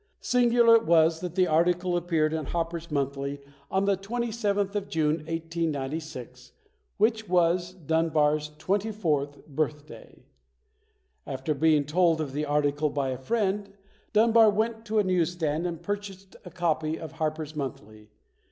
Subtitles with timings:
[0.19, 5.17] Singular it was that the article appeared in Harper's Monthly on the 27th of June,
[5.17, 6.53] 1896,
[6.97, 10.25] which was Dunbar's twenty fourth birthday.
[11.27, 13.73] After being told of the article by a friend,
[14.11, 18.09] Dunbar went to a newsstand and purchased a copy of Harper's Monthly.